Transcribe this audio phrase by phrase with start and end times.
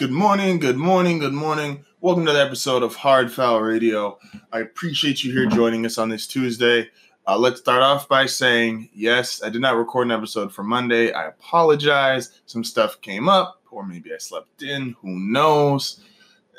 [0.00, 1.84] Good morning, good morning, good morning.
[2.00, 4.18] Welcome to the episode of Hard Foul Radio.
[4.50, 6.88] I appreciate you here joining us on this Tuesday.
[7.26, 11.12] Uh, let's start off by saying, yes, I did not record an episode for Monday.
[11.12, 12.40] I apologize.
[12.46, 14.96] Some stuff came up, or maybe I slept in.
[15.02, 16.00] Who knows?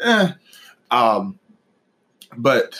[0.03, 0.33] Eh.
[0.91, 1.39] Um,
[2.37, 2.79] but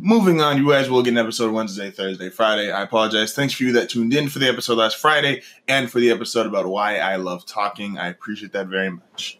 [0.00, 2.72] moving on, you guys will get an episode Wednesday, Thursday, Friday.
[2.72, 3.34] I apologize.
[3.34, 6.46] Thanks for you that tuned in for the episode last Friday and for the episode
[6.46, 7.98] about why I love talking.
[7.98, 9.38] I appreciate that very much.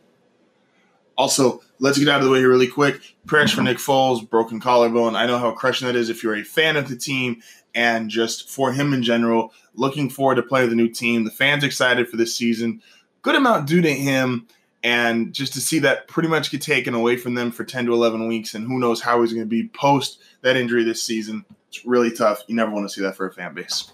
[1.19, 3.01] Also, let's get out of the way here really quick.
[3.27, 3.67] Prayers for mm-hmm.
[3.67, 5.17] Nick Foles, broken collarbone.
[5.17, 7.43] I know how crushing that is if you're a fan of the team
[7.75, 9.53] and just for him in general.
[9.75, 11.25] Looking forward to playing the new team.
[11.25, 12.81] The fans excited for this season.
[13.23, 14.47] Good amount due to him.
[14.85, 17.93] And just to see that pretty much get taken away from them for 10 to
[17.93, 21.45] 11 weeks, and who knows how he's going to be post that injury this season.
[21.69, 22.45] It's really tough.
[22.47, 23.91] You never want to see that for a fan base.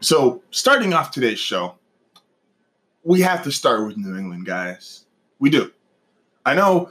[0.00, 1.78] So, starting off today's show,
[3.04, 5.04] we have to start with New England, guys.
[5.38, 5.70] We do.
[6.44, 6.90] I know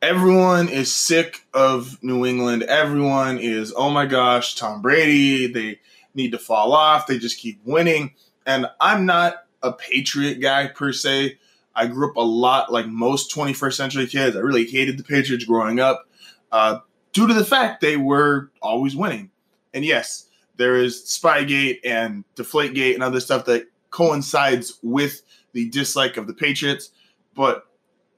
[0.00, 2.64] everyone is sick of New England.
[2.64, 5.80] Everyone is, oh my gosh, Tom Brady, they
[6.14, 7.06] need to fall off.
[7.06, 8.12] They just keep winning.
[8.46, 11.38] And I'm not a Patriot guy per se.
[11.74, 14.36] I grew up a lot like most 21st century kids.
[14.36, 16.06] I really hated the Patriots growing up
[16.50, 16.80] uh,
[17.12, 19.30] due to the fact they were always winning.
[19.72, 26.16] And yes, there is Spygate and Deflategate and other stuff that coincides with the dislike
[26.16, 26.90] of the Patriots.
[27.34, 27.66] But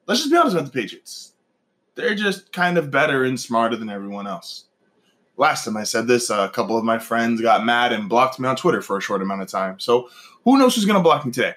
[0.06, 1.34] let's just be honest about the Patriots.
[1.94, 4.64] They're just kind of better and smarter than everyone else.
[5.36, 8.48] Last time I said this, a couple of my friends got mad and blocked me
[8.48, 9.78] on Twitter for a short amount of time.
[9.78, 10.08] So
[10.44, 11.54] who knows who's going to block me today?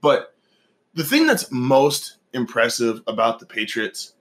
[0.00, 0.34] But
[0.94, 4.14] the thing that's most impressive about the Patriots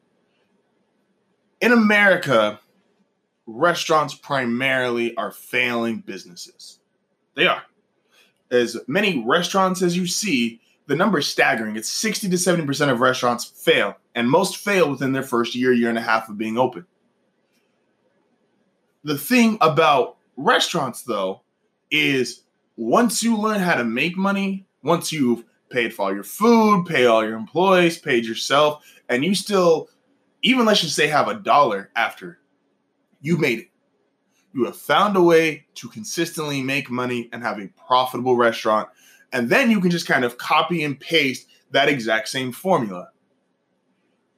[1.61, 2.59] in America,
[3.47, 6.79] restaurants primarily are failing businesses.
[7.35, 7.63] They are.
[8.51, 11.75] As many restaurants as you see, the number is staggering.
[11.75, 15.89] It's 60 to 70% of restaurants fail, and most fail within their first year, year
[15.89, 16.85] and a half of being open.
[19.03, 21.41] The thing about restaurants, though,
[21.91, 22.43] is
[22.75, 27.05] once you learn how to make money, once you've paid for all your food, pay
[27.05, 29.89] all your employees, paid yourself, and you still,
[30.41, 32.39] even let's just say, have a dollar after
[33.21, 33.67] you made it.
[34.53, 38.89] You have found a way to consistently make money and have a profitable restaurant.
[39.31, 43.09] And then you can just kind of copy and paste that exact same formula.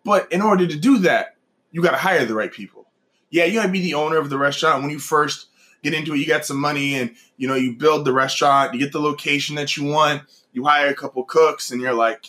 [0.05, 1.35] But in order to do that,
[1.71, 2.87] you got to hire the right people.
[3.29, 4.81] Yeah, you might be the owner of the restaurant.
[4.81, 5.47] When you first
[5.83, 8.79] get into it, you got some money and you know, you build the restaurant, you
[8.79, 12.27] get the location that you want, you hire a couple cooks, and you're like,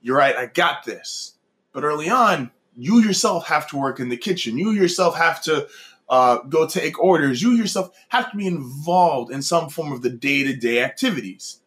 [0.00, 1.34] you're right, I got this.
[1.72, 4.56] But early on, you yourself have to work in the kitchen.
[4.56, 5.68] You yourself have to
[6.08, 7.42] uh, go take orders.
[7.42, 11.60] You yourself have to be involved in some form of the day to day activities.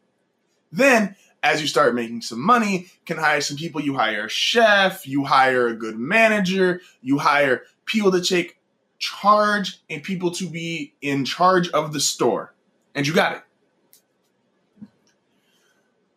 [0.72, 3.82] Then, as you start making some money, can hire some people.
[3.82, 8.58] You hire a chef, you hire a good manager, you hire people to take
[9.00, 12.54] charge and people to be in charge of the store.
[12.96, 13.44] And you got it.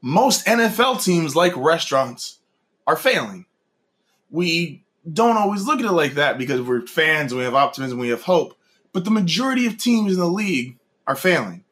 [0.01, 2.39] Most NFL teams, like restaurants,
[2.87, 3.47] are failing.
[4.31, 7.98] We don't always look at it like that because we're fans and we have optimism,
[7.98, 8.54] we have hope.
[8.92, 11.65] But the majority of teams in the league are failing.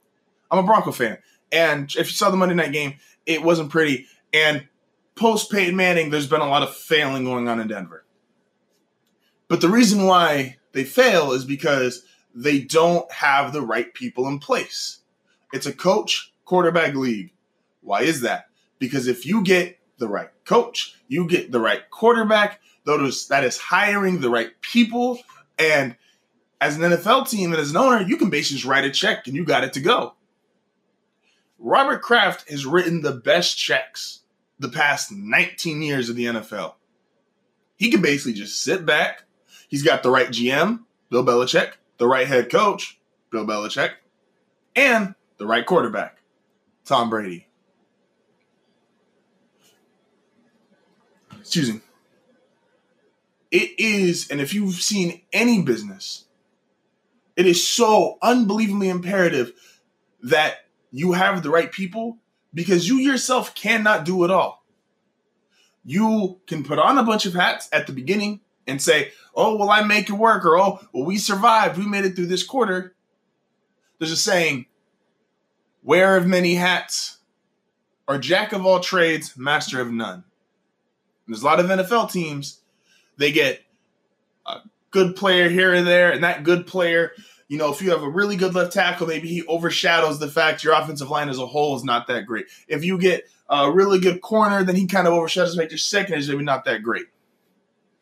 [0.50, 1.19] I'm a Bronco fan.
[1.50, 2.94] And if you saw the Monday night game,
[3.26, 4.06] it wasn't pretty.
[4.32, 4.66] And
[5.15, 8.04] post Peyton Manning, there's been a lot of failing going on in Denver.
[9.48, 12.04] But the reason why they fail is because
[12.34, 14.98] they don't have the right people in place.
[15.53, 17.32] It's a coach quarterback league.
[17.82, 18.47] Why is that?
[18.78, 24.20] Because if you get the right coach, you get the right quarterback, that is hiring
[24.20, 25.19] the right people,
[25.59, 25.97] and
[26.60, 29.26] as an NFL team and as an owner, you can basically just write a check
[29.26, 30.15] and you got it to go.
[31.59, 34.21] Robert Kraft has written the best checks
[34.59, 36.75] the past 19 years of the NFL.
[37.76, 39.25] He can basically just sit back.
[39.69, 43.00] He's got the right GM, Bill Belichick, the right head coach,
[43.31, 43.92] Bill Belichick,
[44.76, 46.19] and the right quarterback,
[46.84, 47.48] Tom Brady.
[51.41, 51.80] Excuse me.
[53.53, 56.25] It is, and if you've seen any business,
[57.37, 59.53] it is so unbelievably imperative
[60.22, 62.16] that you have the right people
[62.54, 64.65] because you yourself cannot do it all.
[65.84, 69.69] You can put on a bunch of hats at the beginning and say, oh, well,
[69.69, 71.77] I make it work, or oh, well, we survived.
[71.77, 72.95] We made it through this quarter.
[73.98, 74.66] There's a saying,
[75.83, 77.19] wear of many hats,
[78.09, 80.25] or jack of all trades, master of none.
[81.27, 82.61] And there's a lot of NFL teams,
[83.16, 83.60] they get
[84.47, 84.59] a
[84.91, 87.12] good player here and there, and that good player,
[87.53, 90.64] You know, if you have a really good left tackle, maybe he overshadows the fact
[90.64, 92.47] your offensive line as a whole is not that great.
[92.66, 96.18] If you get a really good corner, then he kind of overshadows fact your second
[96.18, 97.09] is maybe not that great.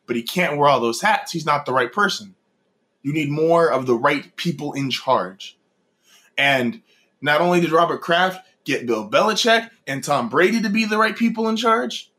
[0.05, 1.33] But he can't wear all those hats.
[1.33, 2.33] He's not the right person.
[3.01, 5.57] You need more of the right people in charge.
[6.37, 6.81] And
[7.19, 11.17] not only did Robert Kraft get Bill Belichick and Tom Brady to be the right
[11.17, 12.09] people in charge,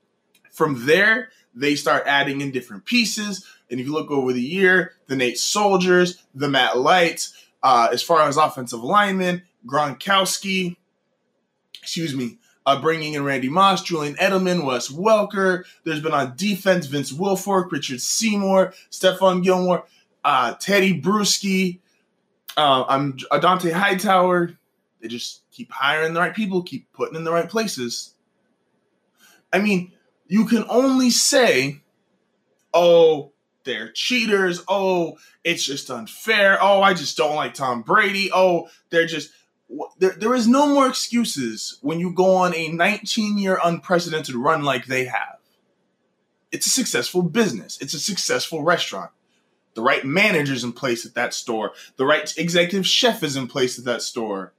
[0.50, 3.46] from there, they start adding in different pieces.
[3.70, 8.02] And if you look over the year, the Nate Solders, the Matt Lights, uh, as
[8.02, 10.76] far as offensive linemen, Gronkowski,
[11.80, 15.64] excuse me, uh, bringing in Randy Moss, Julian Edelman, Wes Welker.
[15.84, 19.84] There's been on defense Vince Wilfork, Richard Seymour, Stephon Gilmore,
[20.24, 21.80] uh, Tedy Bruschi,
[22.56, 24.52] uh, I'm Dont'a Hightower.
[25.00, 28.14] They just keep hiring the right people, keep putting in the right places.
[29.52, 29.92] I mean,
[30.26, 31.82] you can only say,
[32.72, 33.32] oh,
[33.64, 34.62] they're cheaters.
[34.68, 36.58] Oh, it's just unfair.
[36.60, 38.30] Oh, I just don't like Tom Brady.
[38.32, 39.30] Oh, they're just.
[39.98, 44.62] There, there is no more excuses when you go on a 19 year unprecedented run
[44.64, 45.38] like they have.
[46.50, 49.10] It's a successful business, it's a successful restaurant.
[49.74, 53.78] The right manager's in place at that store, the right executive chef is in place
[53.78, 54.52] at that store.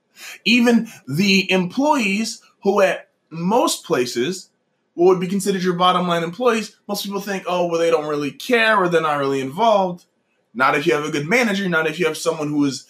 [0.44, 4.50] Even the employees who, at most places,
[4.94, 8.08] what would be considered your bottom line employees, most people think, oh, well, they don't
[8.08, 10.06] really care or they're not really involved.
[10.54, 12.86] Not if you have a good manager, not if you have someone who is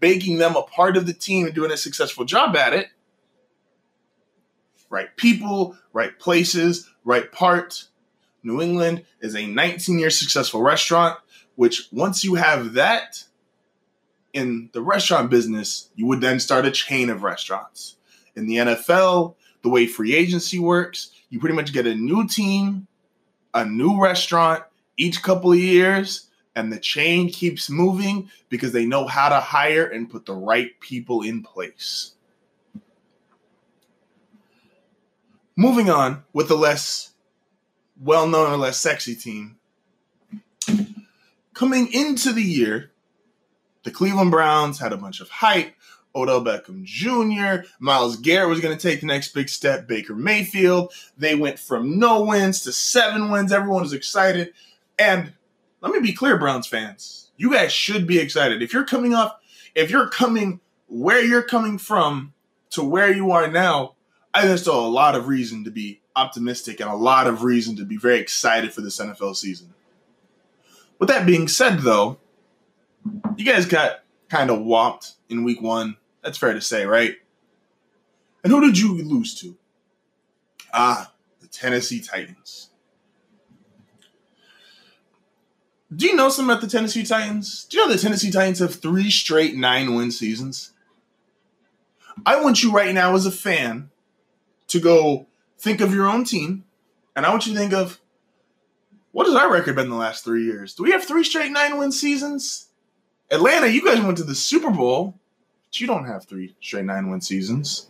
[0.00, 2.88] making them a part of the team and doing a successful job at it.
[4.90, 7.84] Right people, right places, right part.
[8.42, 11.18] New England is a 19 year successful restaurant,
[11.54, 13.24] which once you have that
[14.32, 17.96] in the restaurant business, you would then start a chain of restaurants.
[18.36, 22.86] In the NFL, the way free agency works, you pretty much get a new team,
[23.52, 24.62] a new restaurant
[24.96, 29.84] each couple of years, and the chain keeps moving because they know how to hire
[29.84, 32.12] and put the right people in place.
[35.56, 37.14] Moving on with the less
[38.00, 39.56] well known or less sexy team.
[41.52, 42.92] Coming into the year,
[43.82, 45.74] the Cleveland Browns had a bunch of hype
[46.16, 50.92] Odell Beckham Jr., Myles Garrett was going to take the next big step, Baker Mayfield.
[51.18, 53.52] They went from no wins to seven wins.
[53.52, 54.52] Everyone was excited.
[54.98, 55.32] And
[55.80, 58.62] let me be clear, Browns fans, you guys should be excited.
[58.62, 59.34] If you're coming off,
[59.74, 62.32] if you're coming where you're coming from
[62.70, 63.94] to where you are now,
[64.32, 67.42] I think there's still a lot of reason to be optimistic and a lot of
[67.42, 69.74] reason to be very excited for this NFL season.
[70.98, 72.18] With that being said, though,
[73.36, 77.16] you guys got kind of whopped in week one that's fair to say, right?
[78.42, 79.56] And who did you lose to?
[80.72, 82.70] Ah, the Tennessee Titans.
[85.94, 87.66] Do you know something about the Tennessee Titans?
[87.66, 90.72] Do you know the Tennessee Titans have three straight nine win seasons?
[92.24, 93.90] I want you right now as a fan
[94.68, 95.26] to go
[95.58, 96.64] think of your own team,
[97.14, 98.00] and I want you to think of
[99.12, 100.74] what has our record been the last three years?
[100.74, 102.68] Do we have three straight nine win seasons?
[103.30, 105.20] Atlanta, you guys went to the Super Bowl
[105.80, 107.88] you don't have three straight nine win seasons.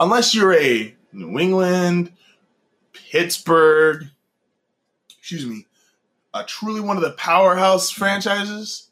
[0.00, 2.12] Unless you're a New England,
[2.92, 4.06] Pittsburgh,
[5.18, 5.66] excuse me,
[6.34, 8.90] a truly one of the powerhouse franchises.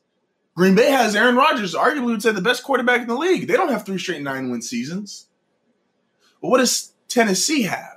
[0.54, 3.46] Green Bay has Aaron Rodgers, arguably would say the best quarterback in the league.
[3.46, 5.28] They don't have three straight nine win seasons.
[6.40, 7.96] But what does Tennessee have?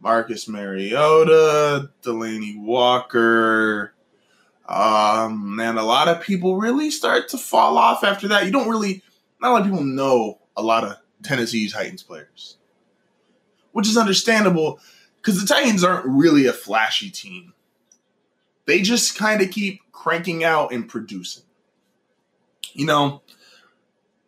[0.00, 3.92] Marcus Mariota, Delanie Walker,
[4.68, 8.44] um, and a lot of people really start to fall off after that.
[8.44, 9.02] You don't really,
[9.40, 12.58] not a lot of people know a lot of Tennessee Titans players,
[13.72, 14.78] which is understandable
[15.16, 17.54] because the Titans aren't really a flashy team.
[18.66, 21.44] They just kind of keep cranking out and producing.
[22.74, 23.22] You know,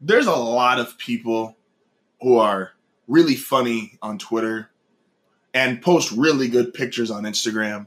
[0.01, 1.57] there's a lot of people
[2.23, 2.73] who are
[3.07, 4.71] really funny on Twitter
[5.53, 7.87] and post really good pictures on Instagram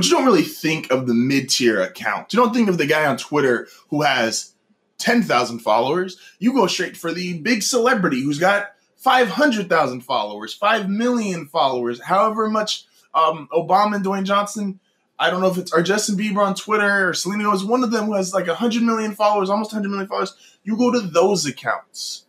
[0.00, 2.32] but you don't really think of the mid tier account.
[2.32, 4.54] You don't think of the guy on Twitter who has
[4.96, 6.16] 10,000 followers.
[6.38, 12.48] You go straight for the big celebrity who's got 500,000 followers, 5 million followers, however
[12.48, 14.80] much um, Obama and Dwayne Johnson.
[15.18, 17.90] I don't know if it's or Justin Bieber on Twitter or Selena is one of
[17.90, 20.34] them who has like 100 million followers, almost 100 million followers.
[20.64, 22.24] You go to those accounts.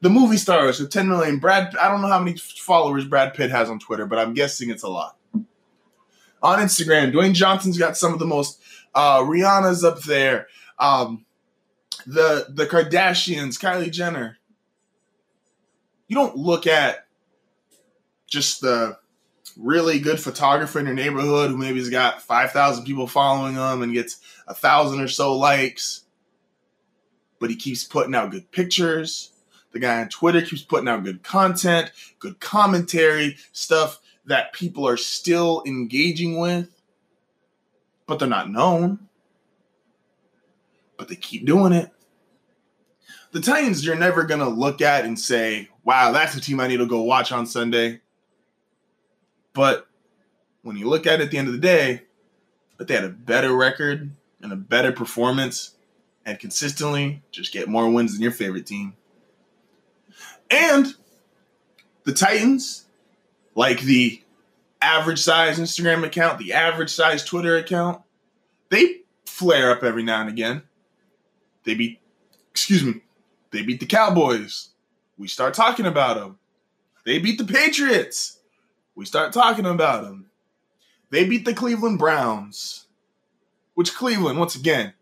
[0.00, 1.40] The movie stars with 10 million.
[1.40, 4.70] Brad, I don't know how many followers Brad Pitt has on Twitter, but I'm guessing
[4.70, 5.18] it's a lot
[6.42, 7.12] on Instagram.
[7.12, 8.60] Dwayne Johnson's got some of the most.
[8.94, 10.48] Uh, Rihanna's up there.
[10.78, 11.24] Um,
[12.06, 14.38] the the Kardashians, Kylie Jenner.
[16.08, 17.06] You don't look at
[18.26, 18.98] just the
[19.56, 23.92] really good photographer in your neighborhood who maybe has got 5,000 people following him and
[23.92, 26.04] gets a thousand or so likes,
[27.38, 29.30] but he keeps putting out good pictures.
[29.72, 34.96] The guy on Twitter keeps putting out good content, good commentary, stuff that people are
[34.96, 36.68] still engaging with,
[38.06, 39.08] but they're not known.
[40.96, 41.90] But they keep doing it.
[43.32, 46.68] The Titans, you're never going to look at and say, wow, that's a team I
[46.68, 48.00] need to go watch on Sunday.
[49.54, 49.86] But
[50.62, 52.02] when you look at it at the end of the day,
[52.76, 54.10] but they had a better record
[54.42, 55.74] and a better performance
[56.24, 58.94] and consistently just get more wins than your favorite team.
[60.50, 60.94] And
[62.04, 62.86] the Titans,
[63.54, 64.22] like the
[64.80, 68.02] average size Instagram account, the average size Twitter account,
[68.70, 70.62] they flare up every now and again.
[71.64, 72.00] They beat,
[72.50, 73.02] excuse me,
[73.50, 74.70] they beat the Cowboys.
[75.18, 76.38] We start talking about them.
[77.04, 78.38] They beat the Patriots.
[78.94, 80.30] We start talking about them.
[81.10, 82.86] They beat the Cleveland Browns.
[83.74, 84.92] Which Cleveland, once again,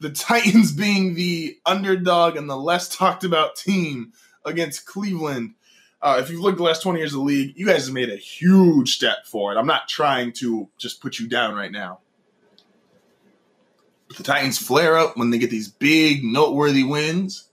[0.00, 4.12] the Titans being the underdog and the less talked about team
[4.44, 5.54] against Cleveland.
[6.02, 8.10] Uh, if you've looked the last 20 years of the league, you guys have made
[8.10, 9.56] a huge step forward.
[9.56, 12.00] I'm not trying to just put you down right now.
[14.08, 17.48] But the Titans flare up when they get these big, noteworthy wins.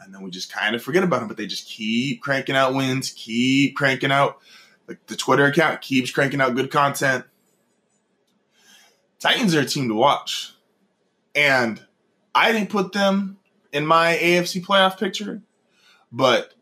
[0.00, 2.74] And then we just kind of forget about them, but they just keep cranking out
[2.74, 4.38] wins, keep cranking out.
[4.86, 7.24] Like the Twitter account keeps cranking out good content.
[9.20, 10.54] Titans are a team to watch.
[11.34, 11.80] And
[12.34, 13.38] I didn't put them
[13.72, 15.42] in my AFC playoff picture,
[16.10, 16.54] but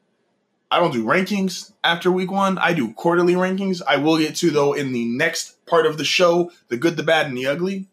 [0.70, 2.58] I don't do rankings after week one.
[2.58, 3.82] I do quarterly rankings.
[3.86, 7.02] I will get to, though, in the next part of the show the good, the
[7.02, 7.88] bad, and the ugly.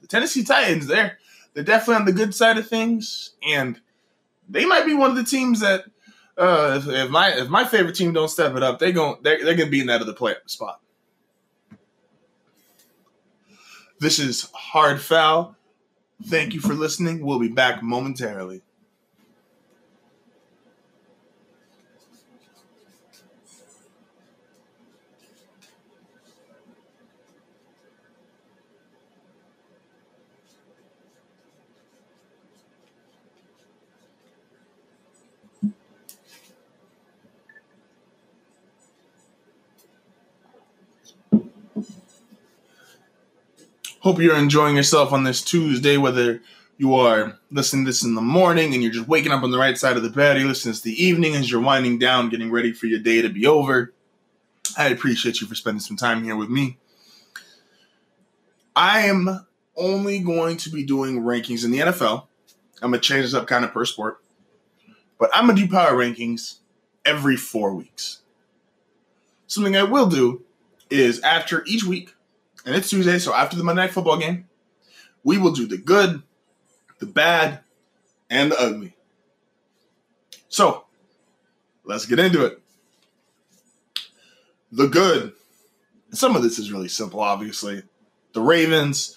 [0.00, 1.18] The Tennessee Titans, they're,
[1.52, 3.32] they're definitely on the good side of things.
[3.46, 3.80] And
[4.48, 5.84] they might be one of the teams that,
[6.38, 9.44] uh, if, if my if my favorite team don't step it up, they going they're,
[9.44, 10.80] they're gonna be in that other play spot.
[13.98, 15.56] This is hard foul.
[16.24, 17.24] Thank you for listening.
[17.26, 18.62] We'll be back momentarily.
[44.08, 46.40] Hope you're enjoying yourself on this Tuesday, whether
[46.78, 49.58] you are listening to this in the morning and you're just waking up on the
[49.58, 52.30] right side of the bed, you listen to this the evening as you're winding down,
[52.30, 53.92] getting ready for your day to be over.
[54.78, 56.78] I appreciate you for spending some time here with me.
[58.74, 59.46] I am
[59.76, 62.28] only going to be doing rankings in the NFL.
[62.80, 64.22] I'm to change this up kind of per sport.
[65.18, 66.60] But I'm to do power rankings
[67.04, 68.22] every four weeks.
[69.48, 70.44] Something I will do
[70.88, 72.14] is after each week,
[72.64, 74.48] and it's Tuesday, so after the Monday Night Football game,
[75.24, 76.22] we will do the good,
[76.98, 77.60] the bad,
[78.30, 78.94] and the ugly.
[80.48, 80.84] So,
[81.84, 82.60] let's get into it.
[84.72, 85.32] The good.
[86.10, 87.82] Some of this is really simple, obviously.
[88.32, 89.16] The Ravens,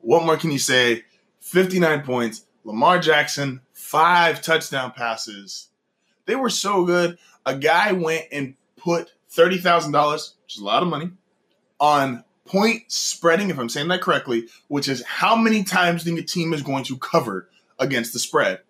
[0.00, 1.04] what more can you say?
[1.40, 2.44] 59 points.
[2.64, 5.68] Lamar Jackson, five touchdown passes.
[6.26, 7.18] They were so good.
[7.46, 10.12] A guy went and put $30,000,
[10.44, 11.10] which is a lot of money,
[11.80, 16.16] on point spreading, if I'm saying that correctly, which is how many times do you
[16.16, 18.60] think a team is going to cover against the spread.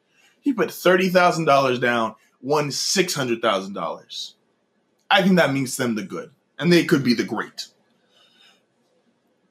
[0.40, 4.32] He put $30,000 down, won $600,000.
[5.11, 7.68] I think that means them the good, and they could be the great.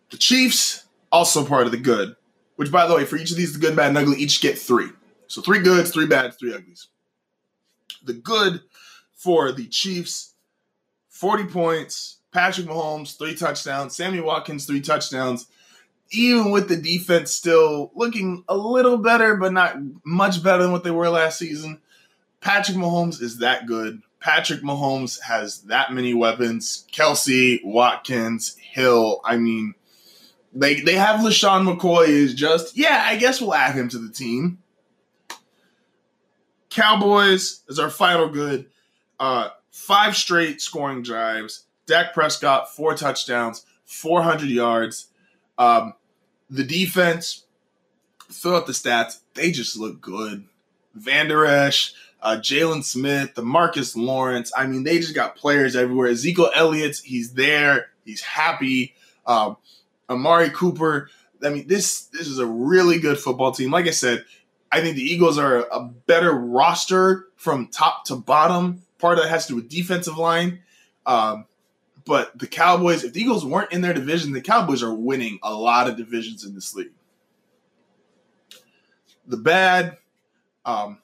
[0.10, 2.16] The Chiefs, also part of the good,
[2.56, 4.58] which, by the way, for each of these, the good, bad, and ugly, each get
[4.58, 4.90] three.
[5.28, 6.88] So three goods, three bads, three uglies.
[8.04, 8.62] The good
[9.16, 10.36] for the Chiefs,
[11.10, 13.96] 40 points, Patrick Mahomes, three touchdowns.
[13.96, 15.48] Sammy Watkins, three touchdowns.
[16.12, 20.84] Even with the defense still looking a little better, but not much better than what
[20.84, 21.82] they were last season,
[22.40, 24.02] Patrick Mahomes is that good.
[24.20, 26.86] Patrick Mahomes has that many weapons.
[26.92, 29.22] Kelce, Watkins, Hill.
[29.24, 29.74] I mean,
[30.54, 34.12] they they have LeSean McCoy is just, yeah, I guess we'll add him to the
[34.12, 34.60] team.
[36.70, 38.68] Cowboys is our final good.
[39.20, 41.64] Uh, five straight scoring drives.
[41.88, 45.08] Dak Prescott, four touchdowns, 400 yards.
[45.58, 45.94] Um,
[46.50, 47.46] the defense,
[48.30, 50.46] fill out the stats, they just look good.
[50.94, 54.52] Vander Esch, uh, Jaylon Smith, DeMarcus Lawrence.
[54.56, 56.10] I mean, they just got players everywhere.
[56.10, 57.88] Ezekiel Elliott, he's there.
[58.06, 58.94] He's happy.
[59.26, 59.58] Um,
[60.10, 61.10] Amari Cooper.
[61.44, 63.72] I mean, this this is a really good football team.
[63.72, 64.26] Like I said,
[64.72, 68.82] I think the Eagles are a better roster from top to bottom.
[68.98, 70.62] Part of that has to do with defensive line.
[71.06, 71.46] Um,
[72.08, 75.54] but the Cowboys, if the Eagles weren't in their division, the Cowboys are winning a
[75.54, 76.92] lot of divisions in this league.
[79.28, 79.98] The bad,
[80.66, 81.00] um,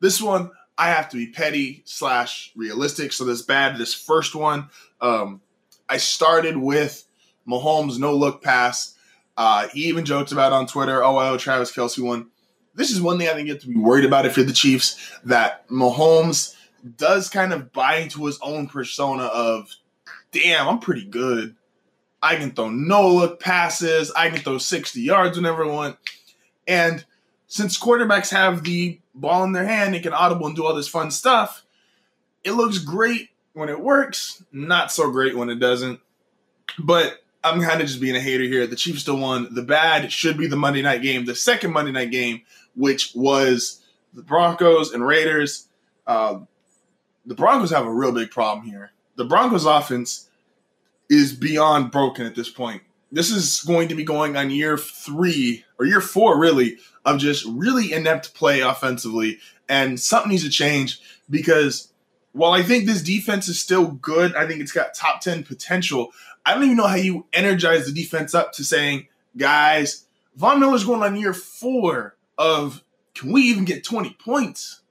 [0.00, 3.12] this one I have to be petty slash realistic.
[3.12, 4.68] So this bad, this first one,
[5.00, 5.40] um,
[5.88, 7.04] I started with
[7.48, 8.94] Mahomes no look pass.
[9.36, 12.26] Uh, he even joked about on Twitter, "Oh, I owe Travis Kelce one."
[12.74, 14.52] This is one thing I think you have to be worried about if you're the
[14.52, 15.12] Chiefs.
[15.24, 16.55] That Mahomes
[16.96, 19.70] does kind of buy into his own persona of,
[20.32, 21.56] "Damn, I'm pretty good.
[22.22, 24.10] I can throw no look passes.
[24.12, 25.96] I can throw 60 yards whenever I want."
[26.66, 27.04] And
[27.46, 30.88] since quarterbacks have the ball in their hand, they can audible and do all this
[30.88, 31.64] fun stuff.
[32.44, 36.00] It looks great when it works, not so great when it doesn't.
[36.78, 38.66] But I'm kind of just being a hater here.
[38.66, 39.54] The Chiefs still won.
[39.54, 42.42] The bad should be the Monday night game, the second Monday night game,
[42.74, 45.68] which was the Broncos and Raiders.
[46.06, 46.40] Uh,
[47.26, 48.92] the Broncos have a real big problem here.
[49.16, 50.28] The Broncos offense
[51.08, 52.82] is beyond broken at this point.
[53.12, 57.44] This is going to be going on year three or year four, really, of just
[57.46, 59.38] really inept play offensively.
[59.68, 61.92] And something needs to change because
[62.32, 66.12] while I think this defense is still good, I think it's got top 10 potential.
[66.44, 70.06] I don't even know how you energize the defense up to saying, guys,
[70.36, 74.82] Von Miller's going on year four of can we even get 20 points?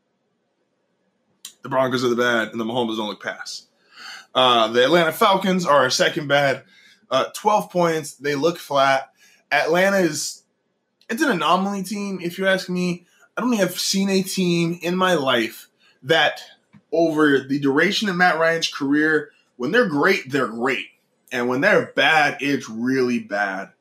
[1.66, 3.66] The Broncos are the bad, and the Mahomes don't look pass.
[4.36, 6.62] Uh, the Atlanta Falcons are our second bad.
[7.10, 8.14] Uh, 12 points.
[8.14, 9.10] They look flat.
[9.52, 10.44] Atlanta is
[11.10, 13.08] it's an anomaly team, if you ask me.
[13.36, 15.68] I don't think I've seen a team in my life
[16.04, 16.40] that
[16.92, 20.90] over the duration of Matt Ryan's career, when they're great, they're great.
[21.32, 23.72] And when they're bad, it's really bad.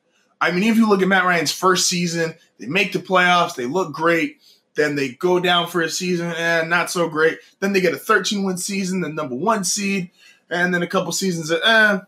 [0.41, 3.67] I mean, if you look at Matt Ryan's first season, they make the playoffs, they
[3.67, 4.41] look great.
[4.75, 7.39] Then they go down for a season, and not so great.
[7.59, 10.11] Then they get a 13 win season, the number one seed,
[10.49, 11.99] and then a couple seasons of, eh.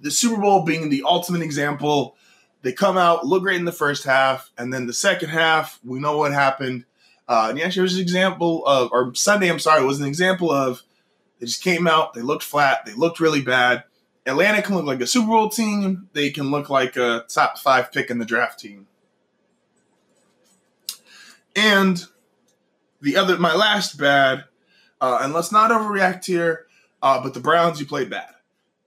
[0.00, 2.16] The Super Bowl being the ultimate example.
[2.62, 5.98] They come out, look great in the first half, and then the second half, we
[5.98, 6.84] know what happened.
[7.28, 10.50] Uh, and it was an example of, or Sunday, I'm sorry, it was an example
[10.50, 10.82] of
[11.38, 13.84] they just came out, they looked flat, they looked really bad.
[14.26, 16.08] Atlanta can look like a Super Bowl team.
[16.12, 18.86] They can look like a top five pick in the draft team.
[21.54, 22.04] And
[23.00, 24.44] the other, my last bad,
[25.00, 26.66] uh, and let's not overreact here,
[27.02, 28.28] uh, but the Browns, you played bad.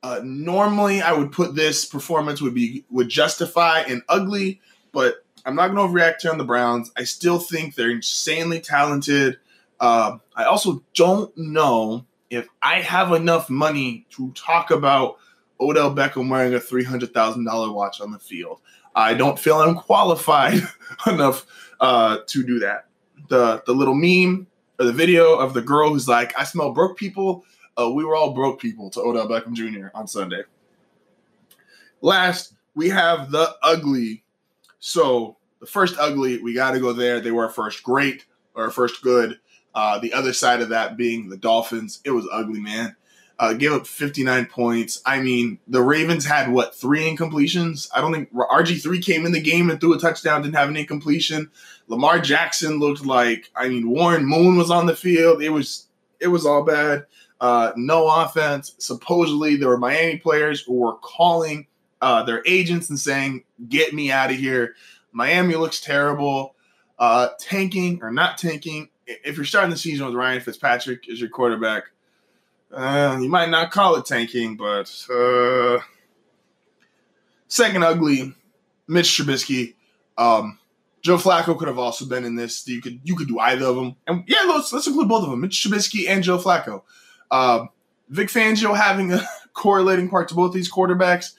[0.02, 5.56] Uh, normally, I would put this performance would be would justify an ugly, but I'm
[5.56, 6.92] not going to overreact here on the Browns.
[6.96, 9.38] I still think they're insanely talented.
[9.80, 15.18] Uh, I also don't know if I have enough money to talk about
[15.60, 18.60] Odell Beckham wearing a $300,000 watch on the field.
[18.96, 20.62] I don't feel I'm qualified
[21.08, 21.46] enough
[21.80, 22.86] uh, to do that.
[23.28, 24.48] The the little meme
[24.80, 27.44] or the video of the girl who's like, "I smell broke people."
[27.78, 29.88] Uh, we were all broke people to Odell Beckham Jr.
[29.94, 30.44] on Sunday.
[32.02, 34.24] Last, we have the ugly.
[34.80, 37.20] So the first ugly, we got to go there.
[37.20, 39.40] They were first great or first good.
[39.74, 42.00] Uh, the other side of that being the Dolphins.
[42.06, 42.96] It was ugly, man
[43.38, 45.02] uh, gave up 59 points.
[45.06, 47.90] I mean, the Ravens had what three incompletions?
[47.94, 50.70] I don't think RG three came in the game and threw a touchdown, didn't have
[50.70, 51.52] an incompletion.
[51.88, 55.42] Lamar Jackson looked like I mean Warren Moon was on the field.
[55.42, 55.88] It was
[56.20, 57.06] it was all bad.
[57.42, 58.76] Uh, no offense.
[58.78, 61.68] Supposedly there were Miami players who were calling
[62.02, 64.76] uh, their agents and saying, "Get me out of here."
[65.12, 66.56] Miami looks terrible.
[66.98, 68.90] Uh, tanking or not tanking.
[69.06, 71.84] If you're starting the season with Ryan Fitzpatrick as your quarterback,
[72.74, 75.80] uh, you might not call it tanking, but uh,
[77.48, 78.34] second ugly,
[78.88, 79.76] Mitch Trubisky.
[80.18, 80.60] Um,
[81.02, 82.68] Joe Flacco could have also been in this.
[82.68, 85.30] You could you could do either of them, and yeah, let's let's include both of
[85.30, 86.82] them, Mitch Trubisky and Joe Flacco.
[87.30, 87.66] Uh,
[88.10, 89.22] Vic Fangio having a
[89.54, 91.34] correlating part to both these quarterbacks.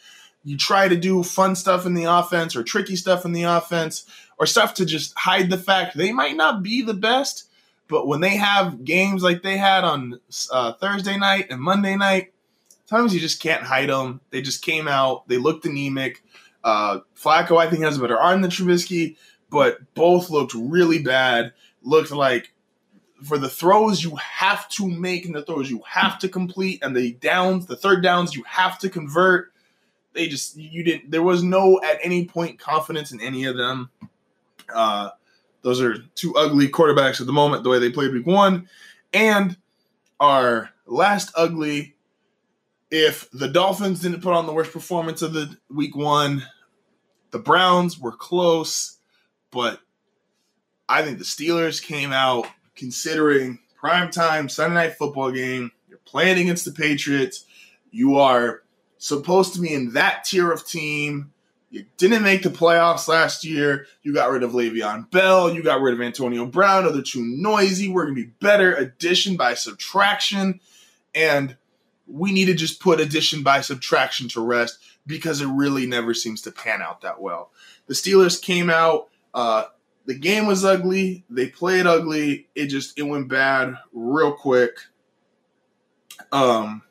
[0.45, 4.07] You try to do fun stuff in the offense or tricky stuff in the offense
[4.39, 7.45] or stuff to just hide the fact they might not be the best,
[7.88, 10.20] but when they have games like they had on
[10.51, 12.33] uh, Thursday night and Monday night,
[12.87, 14.20] sometimes you just can't hide them.
[14.31, 15.29] They just came out.
[15.29, 16.22] They looked anemic.
[16.64, 19.16] Uh, Flacco, I think, has a better arm than Trubisky,
[19.51, 21.53] but both looked really bad.
[21.83, 22.53] Looked like
[23.22, 26.94] for the throws you have to make and the throws you have to complete and
[26.94, 29.53] the downs, the third downs you have to convert.
[30.12, 31.11] They just you didn't.
[31.11, 33.90] There was no at any point confidence in any of them.
[34.75, 35.11] Uh,
[35.66, 38.68] those are two ugly quarterbacks at the moment, the way they played week one.
[39.12, 39.57] And
[40.20, 41.96] our last ugly,
[42.88, 46.46] if the Dolphins didn't put on the worst performance of the week one,
[47.33, 48.98] the Browns were close,
[49.50, 49.81] but
[50.88, 55.72] I think the Steelers came out considering prime time Sunday night football game.
[55.88, 57.44] You're playing against the Patriots.
[57.90, 58.62] You are
[58.98, 61.33] supposed to be in that tier of team.
[61.77, 63.87] You didn't make the playoffs last year.
[64.03, 65.53] You got rid of Le'Veon Bell.
[65.53, 66.91] You got rid of Antonio Brown.
[66.91, 67.87] They're too noisy.
[67.87, 70.61] We're going to be better addition by subtraction.
[71.15, 71.55] And
[72.07, 76.41] we need to just put addition by subtraction to rest because it really never seems
[76.43, 77.51] to pan out that well.
[77.89, 79.09] The Steelers came out.
[79.35, 79.65] Uh,
[80.07, 81.27] the game was ugly.
[81.29, 82.49] They played ugly.
[82.55, 84.79] It just it went bad real quick.
[86.33, 86.83] Um,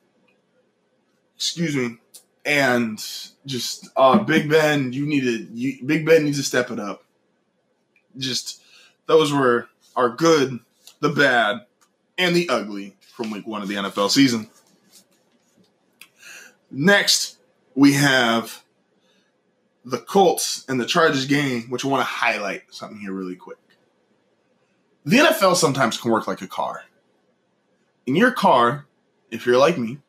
[1.36, 1.98] excuse me,
[2.46, 3.04] and
[3.46, 7.04] just uh, Big Ben, you need to you, Big Ben needs to step it up.
[8.18, 8.62] Just
[9.08, 10.60] those were our good,
[11.00, 11.66] the bad,
[12.18, 14.50] and the ugly from week one of the NFL season.
[16.72, 17.38] Next,
[17.74, 18.64] we have
[19.84, 23.58] the Colts and the Chargers game, which I want to highlight something here really quick.
[25.06, 26.84] The NFL sometimes can work like a car.
[28.08, 28.88] In your car,
[29.30, 30.00] if you're like me,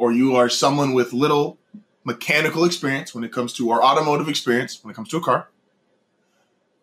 [0.00, 1.58] or you are someone with little
[2.04, 5.50] mechanical experience when it comes to our automotive experience when it comes to a car,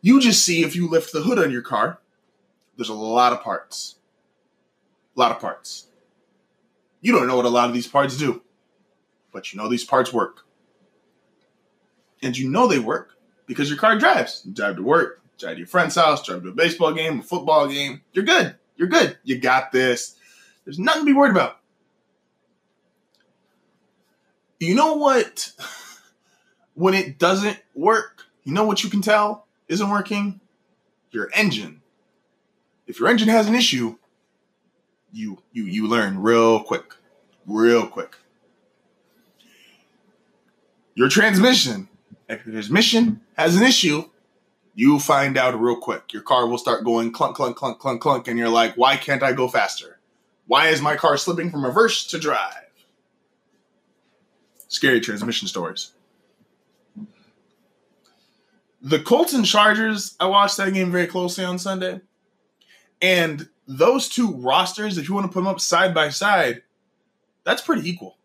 [0.01, 1.99] you just see if you lift the hood on your car,
[2.75, 3.95] there's a lot of parts.
[5.15, 5.87] A lot of parts.
[7.01, 8.43] You don't know what a lot of these parts do,
[9.31, 10.45] but you know these parts work.
[12.21, 14.43] And you know they work because your car drives.
[14.45, 17.23] You drive to work, drive to your friend's house, drive to a baseball game, a
[17.23, 18.01] football game.
[18.13, 18.55] You're good.
[18.75, 19.17] You're good.
[19.23, 20.17] You got this.
[20.65, 21.61] There's nothing to be worried about.
[24.59, 25.51] You know what?
[26.73, 30.39] When it doesn't work, you know what you can tell isn't working?
[31.11, 31.81] Your engine.
[32.85, 33.97] If your engine has an issue,
[35.11, 36.93] you you you learn real quick.
[37.45, 38.15] Real quick.
[40.95, 41.87] Your transmission.
[42.29, 44.09] If your transmission has an issue,
[44.75, 46.13] you find out real quick.
[46.13, 49.23] Your car will start going clunk, clunk, clunk, clunk, clunk, and you're like, why can't
[49.23, 49.99] I go faster?
[50.45, 52.66] Why is my car slipping from reverse to drive?
[54.67, 55.91] Scary transmission stories.
[58.81, 62.01] The Colts and Chargers, I watched that game very closely on Sunday.
[63.01, 66.61] And those two rosters, if you want to put them up side by side,
[67.43, 68.17] that's pretty equal.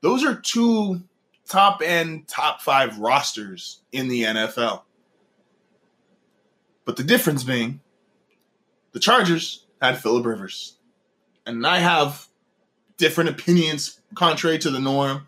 [0.00, 1.02] Those are two
[1.48, 4.82] top end, top five rosters in the NFL.
[6.84, 7.80] But the difference being,
[8.92, 10.76] the Chargers had Philip Rivers.
[11.46, 12.26] And I have
[12.96, 15.26] different opinions contrary to the norm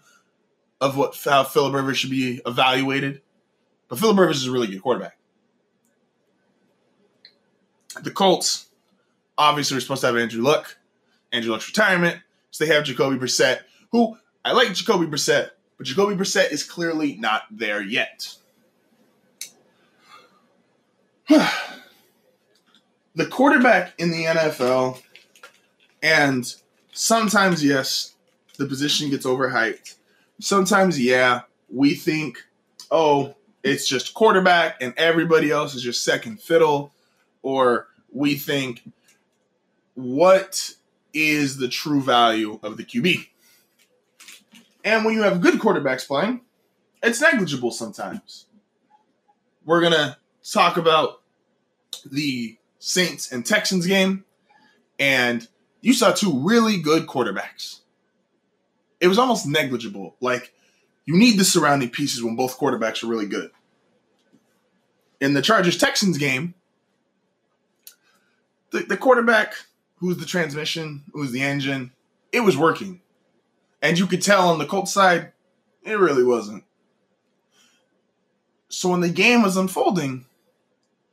[0.81, 3.23] of what how Philip Rivers should be evaluated.
[3.89, 5.17] But Philip Rivers is a really good quarterback.
[8.03, 8.67] The Colts
[9.39, 10.77] obviously are supposed to have Andrew Luck,
[11.33, 12.19] Andrew Luck's retirement.
[12.51, 13.61] So they have Jacoby Brissett,
[13.91, 18.37] who I like Jacoby Brissett, but Jacoby Brissett is clearly not there yet.
[21.29, 25.01] the quarterback in the NFL,
[26.03, 26.55] and
[26.93, 28.15] sometimes, yes,
[28.59, 29.97] the position gets overhyped
[30.41, 32.39] sometimes, yeah, we think,
[32.91, 36.93] oh, it's just quarterback and everybody else is just second fiddle.
[37.43, 38.83] Or we think,
[39.95, 40.75] what
[41.13, 43.27] is the true value of the QB?
[44.85, 46.43] And when you have good quarterbacks playing,
[47.03, 48.47] it's negligible sometimes.
[49.65, 51.23] We're going to talk about
[52.05, 54.25] the Saints and Texans game,
[54.99, 55.49] and
[55.81, 57.81] you saw two really good quarterbacks
[59.05, 60.17] it was almost negligible.
[60.23, 60.55] Like
[61.05, 63.51] you need the surrounding pieces when both quarterbacks are really good.
[65.21, 66.55] In the Chargers Texans game,
[68.71, 69.57] the, the quarterback,
[69.97, 71.93] who's the transmission, who's the engine,
[72.33, 73.03] it was working.
[73.83, 75.33] And you could tell on the Colts side,
[75.83, 76.65] it really wasn't.
[78.71, 80.25] So when the game was unfolding,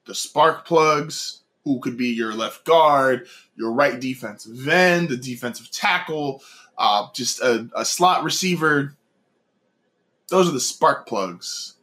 [0.06, 3.27] the spark plugs, who could be your left guard,
[3.58, 6.41] your right defensive end, the defensive tackle,
[6.77, 8.95] uh, just a, a slot receiver.
[10.29, 11.75] Those are the spark plugs.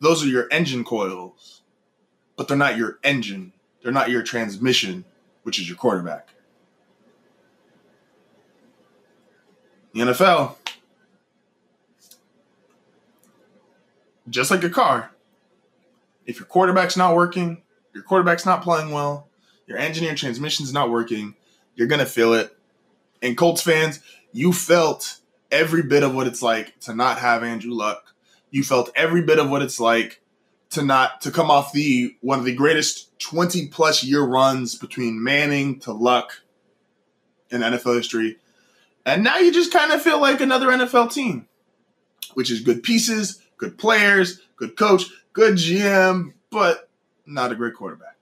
[0.00, 1.62] Those are your engine coils,
[2.36, 3.52] but they're not your engine.
[3.82, 5.04] They're not your transmission,
[5.44, 6.28] which is your quarterback.
[9.94, 10.56] The NFL,
[14.28, 15.10] just like a car,
[16.26, 17.62] if your quarterback's not working,
[17.94, 19.28] your quarterback's not playing well,
[19.66, 21.34] your engine, your transmission's not working,
[21.74, 22.56] you're going to feel it
[23.22, 24.00] and Colts fans,
[24.32, 25.18] you felt
[25.50, 28.14] every bit of what it's like to not have Andrew Luck.
[28.50, 30.20] You felt every bit of what it's like
[30.70, 35.22] to not to come off the one of the greatest 20 plus year runs between
[35.22, 36.42] Manning to Luck
[37.50, 38.38] in NFL history.
[39.04, 41.46] And now you just kind of feel like another NFL team,
[42.34, 46.88] which is good pieces, good players, good coach, good GM, but
[47.26, 48.16] not a great quarterback.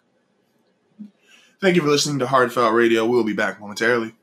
[1.61, 3.05] Thank you for listening to Hard Foul Radio.
[3.05, 4.15] We'll be back momentarily.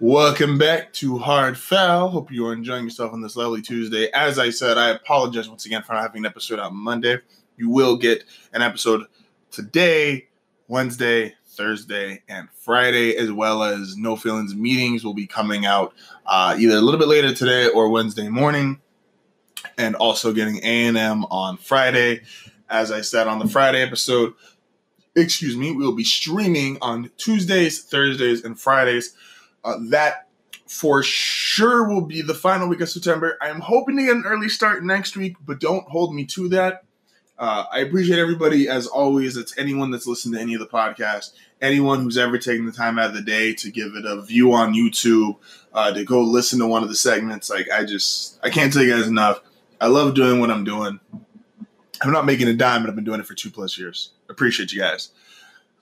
[0.00, 2.10] Welcome back to Hard Foul.
[2.10, 4.08] Hope you are enjoying yourself on this lovely Tuesday.
[4.12, 7.18] As I said, I apologize once again for not having an episode on Monday.
[7.56, 9.06] You will get an episode
[9.50, 10.28] today,
[10.68, 15.94] Wednesday, Thursday, and Friday, as well as No Feelings meetings will be coming out
[16.26, 18.80] uh, either a little bit later today or Wednesday morning,
[19.78, 22.20] and also getting A and M on Friday.
[22.70, 24.34] As I said on the Friday episode,
[25.16, 29.16] excuse me, we will be streaming on Tuesdays, Thursdays, and Fridays.
[29.68, 30.28] Uh, that
[30.66, 33.36] for sure will be the final week of September.
[33.42, 36.84] I'm hoping to get an early start next week, but don't hold me to that.
[37.38, 39.36] Uh, I appreciate everybody as always.
[39.36, 42.98] It's anyone that's listened to any of the podcasts, anyone who's ever taken the time
[42.98, 45.36] out of the day to give it a view on YouTube,
[45.74, 47.50] uh, to go listen to one of the segments.
[47.50, 49.42] Like I just, I can't tell you guys enough.
[49.80, 50.98] I love doing what I'm doing.
[52.00, 54.12] I'm not making a dime, but I've been doing it for two plus years.
[54.30, 55.10] Appreciate you guys.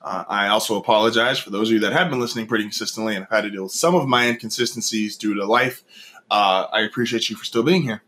[0.07, 3.25] Uh, I also apologize for those of you that have been listening pretty consistently and
[3.25, 5.83] have had to deal with some of my inconsistencies due to life.
[6.31, 8.01] Uh, I appreciate you for still being here.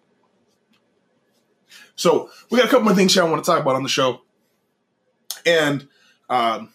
[1.98, 3.90] So we got a couple more things here I want to talk about on the
[3.90, 4.22] show,
[5.46, 5.90] and
[6.30, 6.72] um,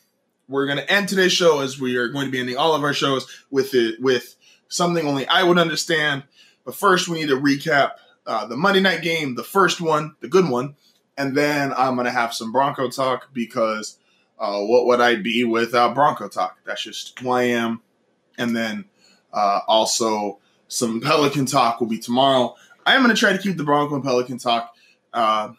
[0.46, 2.82] we're going to end today's show as we are going to be ending all of
[2.82, 4.36] our shows with it with
[4.68, 6.24] something only I would understand.
[6.66, 7.92] But first, we need to recap
[8.26, 10.76] uh, the Monday night game, the first one, the good one,
[11.16, 13.96] and then I'm going to have some Bronco talk because
[14.38, 16.58] uh, what would I be without Bronco talk?
[16.64, 17.80] That's just who I am.
[18.38, 18.84] And then
[19.32, 22.54] uh, also some Pelican talk will be tomorrow.
[22.86, 24.74] I am going to try to keep the Bronco and Pelican talk
[25.12, 25.52] uh,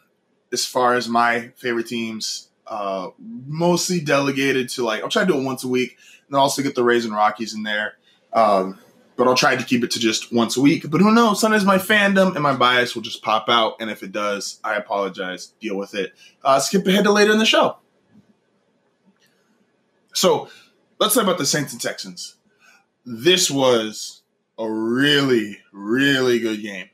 [0.52, 5.38] as far as my favorite teams, uh, mostly delegated to like I'll try to do
[5.38, 5.96] it once a week,
[6.28, 7.94] and also get the Rays and Rockies in there.
[8.32, 8.78] Um,
[9.16, 10.90] but I'll try to keep it to just once a week.
[10.90, 11.40] But who knows?
[11.40, 14.76] Sometimes my fandom and my bias will just pop out, and if it does, I
[14.76, 15.52] apologize.
[15.60, 16.12] Deal with it.
[16.44, 17.78] Uh, skip ahead to later in the show.
[20.16, 20.48] So
[20.98, 22.36] let's talk about the Saints and Texans.
[23.04, 24.22] This was
[24.58, 26.88] a really, really good game.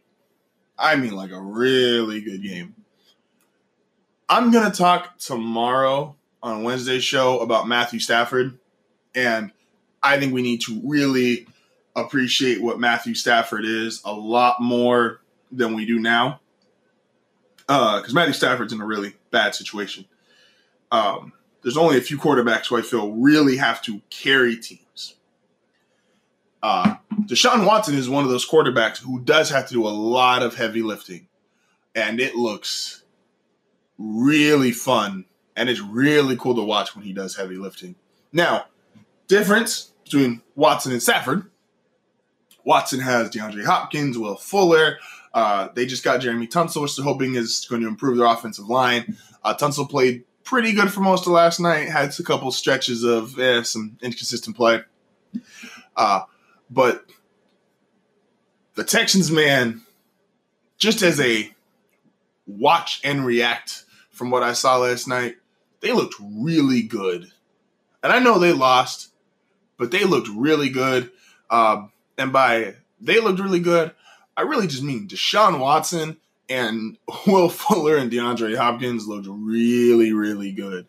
[0.77, 2.75] I mean, like a really good game.
[4.29, 8.59] I'm going to talk tomorrow on Wednesday's show about Matthew Stafford.
[9.15, 9.53] And
[10.03, 11.47] I think we need to really
[11.95, 15.21] appreciate what Matthew Stafford is a lot more
[15.53, 16.41] than we do now.
[17.69, 20.07] Because uh, Matthew Stafford's in a really bad situation.
[20.91, 25.15] Um, there's only a few quarterbacks who I feel really have to carry teams.
[26.63, 30.43] Uh, Deshaun Watson is one of those quarterbacks who does have to do a lot
[30.43, 31.29] of heavy lifting,
[31.95, 33.03] and it looks
[33.99, 35.25] really fun
[35.57, 37.95] and it's really cool to watch when he does heavy lifting.
[38.33, 38.67] Now,
[39.29, 41.51] difference between Watson and Stafford.
[42.65, 44.99] Watson has DeAndre Hopkins, Will Fuller.
[45.35, 48.69] Uh, they just got Jeremy Tunsil, which they're hoping is going to improve their offensive
[48.69, 49.17] line.
[49.43, 51.89] Uh, Tunsil played pretty good for most of last night.
[51.89, 54.83] Had a couple stretches of eh, some inconsistent play.
[55.97, 56.25] Uh,
[56.69, 57.07] but
[58.75, 59.81] the Texans, man,
[60.77, 61.51] just as a
[62.47, 65.37] watch and react from what I saw last night,
[65.81, 67.33] they looked really good.
[68.03, 69.09] And I know they lost,
[69.79, 71.11] but they looked really good.
[71.49, 73.93] Um, and by they looked really good,
[74.37, 76.19] I really just mean Deshaun Watson
[76.53, 80.87] and Will Fuller and DeAndre Hopkins looked really, really good.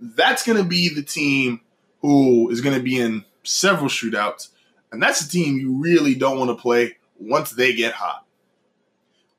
[0.00, 1.60] That's going to be the team
[2.00, 4.48] who is going to be in several shootouts
[4.92, 8.26] and that's a team you really don't want to play once they get hot.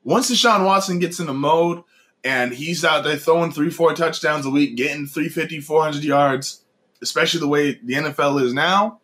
[0.04, 1.82] Once Deshaun Watson gets in the mode
[2.24, 6.64] and he's out there throwing three, four touchdowns a week, getting 350, 400 yards,
[7.02, 9.00] especially the way the NFL is now,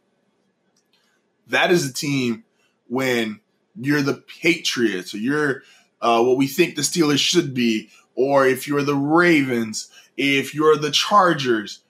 [1.48, 2.44] that is a team
[2.88, 3.40] when
[3.80, 5.62] you're the Patriots or you're
[6.00, 10.76] uh, what we think the Steelers should be, or if you're the Ravens, if you're
[10.76, 11.80] the Chargers,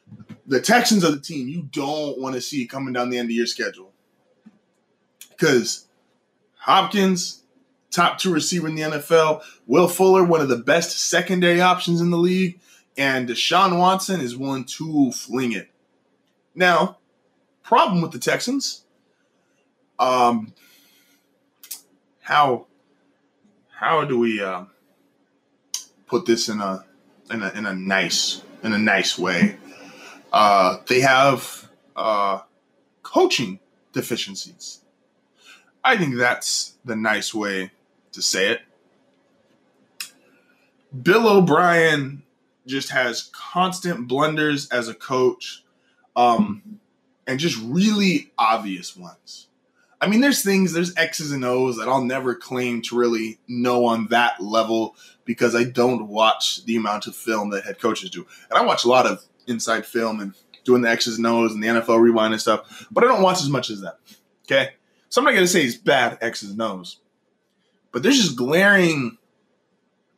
[0.47, 3.37] the Texans are the team you don't want to see coming down the end of
[3.37, 3.93] your schedule
[5.39, 5.87] because
[6.57, 7.45] Hopkins,
[7.91, 12.11] top two receiver in the NFL, Will Fuller, one of the best secondary options in
[12.11, 12.61] the league,
[12.97, 15.71] and Deshaun Watson is one to fling it.
[16.55, 16.99] Now,
[17.63, 18.85] problem with the Texans,
[19.99, 20.53] um,
[22.21, 22.67] how
[23.79, 24.65] how do we uh,
[26.07, 26.85] put this in a
[27.31, 29.57] in a in a nice in a nice way?
[30.33, 32.41] Uh, they have uh,
[33.05, 33.61] coaching
[33.93, 34.81] deficiencies.
[35.85, 37.71] I think that's the nice way
[38.13, 38.63] to say it.
[41.03, 42.23] Bill O'Brien
[42.67, 45.63] just has constant blunders as a coach,
[46.17, 46.81] um,
[47.29, 49.48] and just really obvious ones.
[50.01, 53.85] I mean, there's things, there's X's and O's that I'll never claim to really know
[53.87, 58.27] on that level because I don't watch the amount of film that head coaches do.
[58.49, 60.35] And I watch a lot of inside film and
[60.65, 63.41] doing the X's and O's and the NFL rewind and stuff, but I don't watch
[63.41, 63.99] as much as that.
[64.45, 64.71] Okay.
[65.09, 67.01] So I'm not going to say he's bad X's and O's,
[67.93, 69.19] but there's just glaring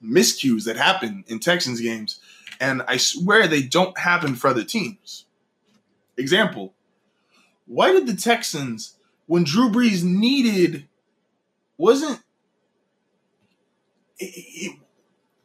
[0.04, 2.20] miscues that happen in Texans games.
[2.60, 5.24] And I swear they don't happen for other teams.
[6.16, 6.74] Example
[7.66, 8.96] Why did the Texans,
[9.30, 10.88] when Drew Brees needed,
[11.78, 12.20] wasn't,
[14.18, 14.78] it, it,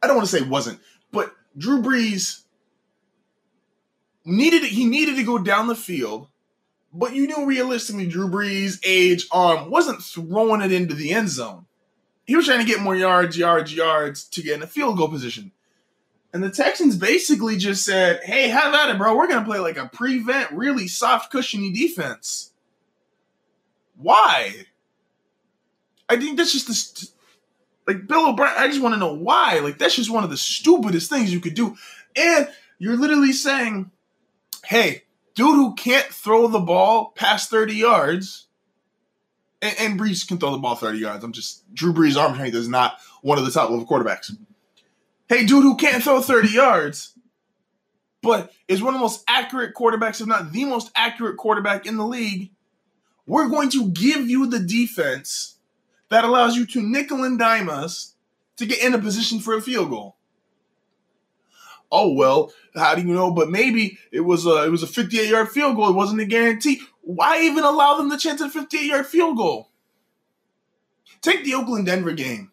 [0.02, 0.80] I don't want to say wasn't,
[1.12, 2.46] but Drew Brees
[4.26, 6.30] needed he needed to go down the field,
[6.92, 11.68] but you knew realistically Drew Brees' age, arm wasn't throwing it into the end zone.
[12.26, 15.10] He was trying to get more yards, yards, yards to get in a field goal
[15.10, 15.52] position.
[16.34, 19.16] And the Texans basically just said, hey, have at it, bro.
[19.16, 22.52] We're going to play like a prevent, really soft, cushiony defense.
[23.98, 24.66] Why?
[26.10, 27.10] I think that's just the.
[27.88, 29.60] Like Bill O'Brien, I just want to know why.
[29.60, 31.78] Like, that's just one of the stupidest things you could do.
[32.16, 32.48] And
[32.80, 33.92] you're literally saying,
[34.66, 35.04] hey,
[35.36, 38.48] dude who can't throw the ball past 30 yards,
[39.62, 41.24] and, and Brees can throw the ball 30 yards.
[41.24, 44.36] I'm just, Drew Brees' arm strength is not one of the top level quarterbacks.
[45.28, 47.14] Hey, dude who can't throw 30 yards,
[48.22, 51.98] but is one of the most accurate quarterbacks, if not the most accurate quarterback in
[51.98, 52.52] the league.
[53.26, 55.56] We're going to give you the defense
[56.10, 58.14] that allows you to nickel and dime us
[58.58, 60.16] to get in a position for a field goal
[61.96, 63.32] oh well, how do you know?
[63.32, 65.90] But maybe it was a it was a 58 yard field goal.
[65.90, 66.82] It wasn't a guarantee.
[67.02, 69.70] Why even allow them the chance at a 58 yard field goal?
[71.22, 72.52] Take the Oakland Denver game.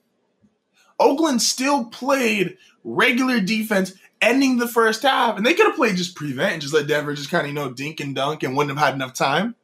[0.99, 6.15] Oakland still played regular defense, ending the first half, and they could have played just
[6.15, 8.77] prevent and just let Denver just kind of you know dink and dunk and wouldn't
[8.77, 9.57] have had enough time.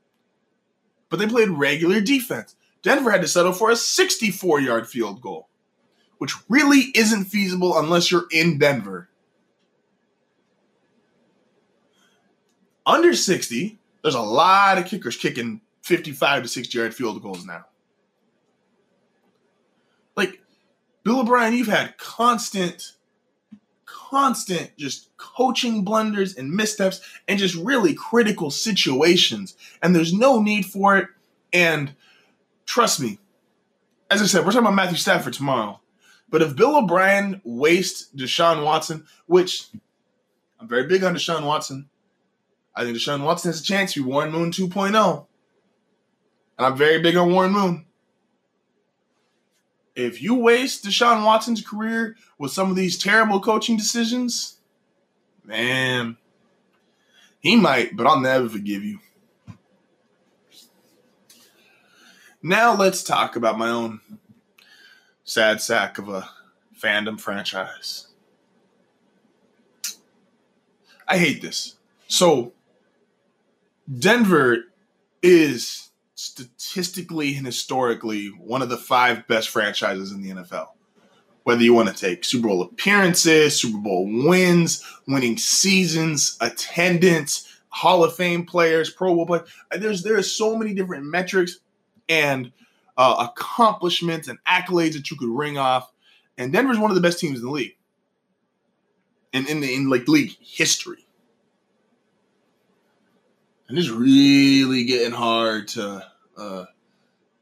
[1.08, 2.54] But they played regular defense.
[2.82, 5.48] Denver had to settle for a 64 yard field goal,
[6.18, 9.08] which really isn't feasible unless you're in Denver.
[12.86, 17.66] Under 60, there's a lot of kickers kicking 55 to 60 yard field goals now.
[20.16, 20.40] Like,
[21.04, 22.92] Bill O'Brien, you've had constant,
[24.08, 29.56] constant just coaching blunders and missteps and just really critical situations.
[29.82, 31.08] And there's no need for it.
[31.52, 31.94] And
[32.66, 33.18] trust me,
[34.10, 35.80] as I said, we're talking about Matthew Stafford tomorrow.
[36.30, 39.68] But if Bill O'Brien wastes Deshaun Watson, which
[40.60, 41.88] I'm very big on Deshaun Watson,
[42.74, 45.26] I think Deshaun Watson has a chance to be Warren Moon 2.0.
[46.58, 47.86] And I'm very big on Warren Moon.
[49.98, 54.58] If you waste Deshaun Watson's career with some of these terrible coaching decisions,
[55.44, 56.16] man,
[57.40, 59.00] he might, but I'll never forgive you.
[62.40, 64.00] Now let's talk about my own
[65.24, 66.30] sad sack of a
[66.80, 68.06] fandom franchise.
[71.08, 71.74] I hate this.
[72.06, 72.52] So
[73.98, 74.58] Denver
[75.24, 75.87] is
[76.18, 80.70] statistically and historically one of the five best franchises in the NFL.
[81.44, 88.02] Whether you want to take Super Bowl appearances, Super Bowl wins, winning seasons, attendance, Hall
[88.02, 91.58] of Fame players, Pro Bowl players, there's there are so many different metrics
[92.08, 92.50] and
[92.96, 95.92] uh, accomplishments and accolades that you could ring off.
[96.36, 97.76] And Denver's one of the best teams in the league,
[99.32, 101.06] and in, in, in like league history
[103.68, 106.64] and it's really getting hard to uh,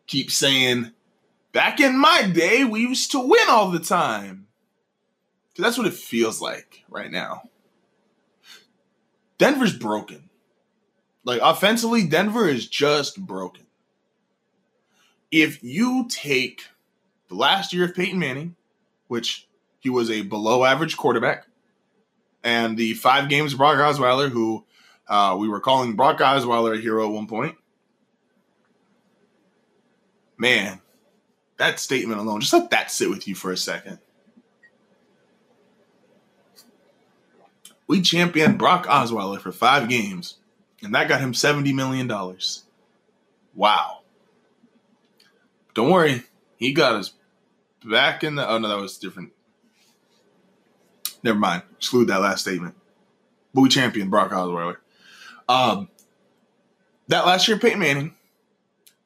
[0.06, 0.92] keep saying,
[1.52, 4.46] back in my day, we used to win all the time.
[5.48, 7.48] Because that's what it feels like right now.
[9.38, 10.28] Denver's broken.
[11.24, 13.66] Like, offensively, Denver is just broken.
[15.30, 16.62] If you take
[17.28, 18.56] the last year of Peyton Manning,
[19.08, 19.48] which
[19.80, 21.46] he was a below average quarterback,
[22.44, 24.65] and the five games of Brock Osweiler, who
[25.08, 27.56] uh, we were calling Brock Osweiler a hero at one point.
[30.38, 30.80] Man,
[31.56, 33.98] that statement alone, just let that sit with you for a second.
[37.86, 40.38] We championed Brock Osweiler for five games,
[40.82, 42.10] and that got him $70 million.
[43.54, 44.00] Wow.
[45.72, 46.24] Don't worry,
[46.56, 47.12] he got us
[47.84, 48.48] back in the.
[48.48, 49.32] Oh, no, that was different.
[51.22, 51.62] Never mind.
[51.76, 52.74] Exclude that last statement.
[53.54, 54.76] But we championed Brock Osweiler.
[55.48, 55.88] Um,
[57.08, 58.14] that last year, Peyton Manning,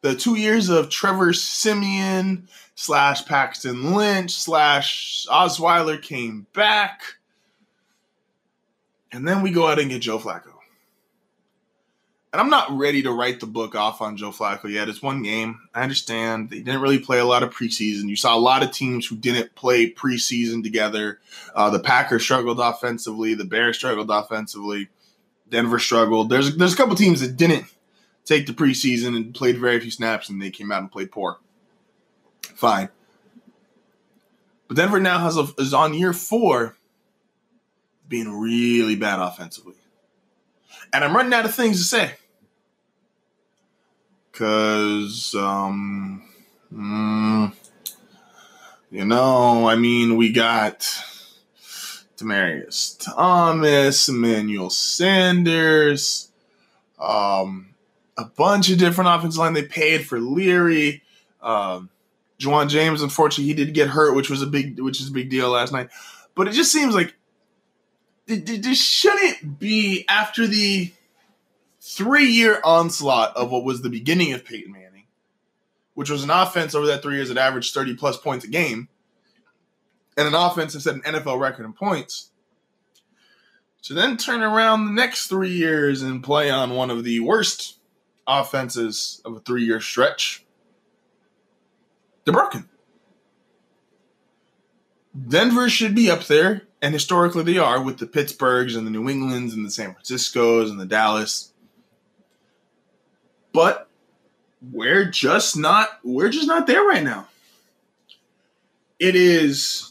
[0.00, 7.02] the two years of Trevor Siemian slash Paxton Lynch slash Osweiler came back.
[9.12, 10.52] And then we go out and get Joe Flacco.
[12.32, 14.88] And I'm not ready to write the book off on Joe Flacco yet.
[14.88, 15.58] It's one game.
[15.74, 18.08] I understand they didn't really play a lot of preseason.
[18.08, 21.18] You saw a lot of teams who didn't play preseason together.
[21.56, 23.34] Uh, the Packers struggled offensively.
[23.34, 24.88] The Bears struggled offensively.
[25.50, 26.30] Denver struggled.
[26.30, 27.66] There's there's a couple teams that didn't
[28.24, 31.38] take the preseason and played very few snaps, and they came out and played poor.
[32.42, 32.88] Fine.
[34.68, 36.76] But Denver now has a, is on year four,
[38.08, 39.74] being really bad offensively,
[40.92, 42.14] and I'm running out of things to say
[44.40, 46.22] because um,
[46.72, 47.52] mm,
[48.90, 50.88] you know, I mean, we got
[52.20, 56.30] Demaryius Thomas, Emmanuel Sanders,
[56.98, 57.74] um,
[58.16, 59.54] a bunch of different offensive line.
[59.54, 61.02] They paid for Leary.
[61.42, 61.90] Um,
[62.38, 65.30] Ja'Wuan James, unfortunately, he did get hurt, which was a big, which is a big
[65.30, 65.90] deal last night.
[66.34, 67.14] But it just seems like
[68.26, 70.92] this shouldn't be after the
[71.80, 75.06] three-year onslaught of what was the beginning of Peyton Manning,
[75.94, 78.88] which was an offense over that three years that averaged thirty plus points a game
[80.16, 82.30] and an offense that set an NFL record in points.
[83.84, 87.78] To then turn around the next three years and play on one of the worst
[88.26, 90.44] offenses of a three year stretch,
[92.24, 92.68] they're broken.
[95.28, 99.08] Denver should be up there, and historically they are, with the Pittsburghs and the New
[99.08, 101.52] Englands and the San Franciscos and the Dallas.
[103.52, 103.88] But
[104.70, 107.26] we're just not we're just not there right now.
[108.98, 109.89] It is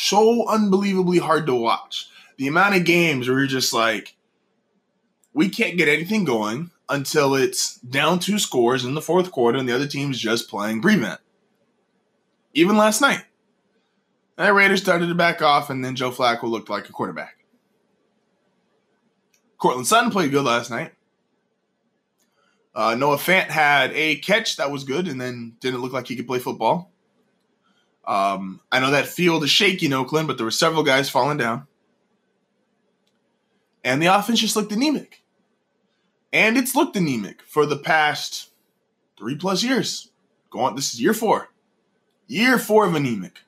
[0.00, 2.08] so unbelievably hard to watch.
[2.38, 4.16] The amount of games where you're just like,
[5.34, 9.68] we can't get anything going until it's down two scores in the fourth quarter and
[9.68, 11.20] the other team's just playing prevent.
[12.54, 13.24] Even last night.
[14.36, 17.44] That Raiders started to back off, and then Joe Flacco looked like a quarterback.
[19.58, 20.94] Courtland Sutton played good last night.
[22.74, 26.16] Uh, Noah Fant had a catch that was good and then didn't look like he
[26.16, 26.89] could play football.
[28.10, 31.38] Um, I know that field is shaky in Oakland, but there were several guys falling
[31.38, 31.68] down.
[33.84, 35.22] And the offense just looked anemic.
[36.32, 38.50] And it's looked anemic for the past
[39.16, 40.10] three plus years.
[40.50, 41.50] Go on, this is year four.
[42.26, 43.42] Year four of anemic.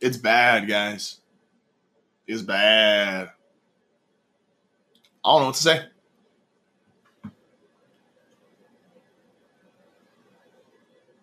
[0.00, 1.20] It's bad, guys.
[2.26, 3.30] It's bad.
[5.24, 5.86] I don't know what to say.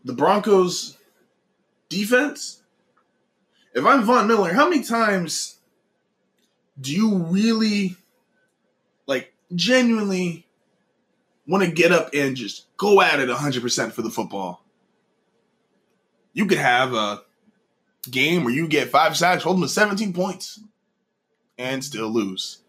[0.04, 0.98] The Broncos
[1.90, 2.62] defense,
[3.74, 5.58] if I'm Von Miller, how many times
[6.80, 7.96] do you really
[9.08, 10.46] like genuinely
[11.48, 14.64] want to get up and just go at it 100% for the football?
[16.34, 17.22] You could have a
[18.10, 20.60] game where you get five sacks, hold them to 17 points,
[21.58, 22.60] and still lose.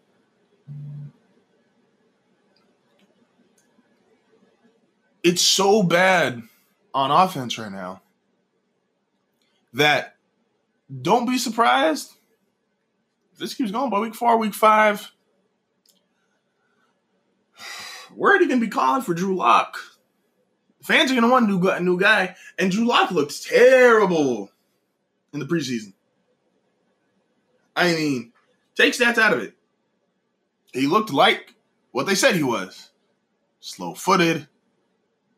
[5.23, 6.43] It's so bad
[6.95, 8.01] on offense right now
[9.73, 10.15] that
[11.01, 12.15] don't be surprised
[13.37, 15.11] this keeps going by week four, week five.
[18.15, 19.77] We're already going to be calling for Drew Lock.
[20.81, 24.51] Fans are going to want a new, a new guy, and Drew Lock looks terrible
[25.33, 25.93] in the preseason.
[27.75, 28.31] I mean,
[28.75, 29.53] take stats out of it.
[30.71, 31.55] He looked like
[31.91, 32.91] what they said he was
[33.59, 34.47] slow footed,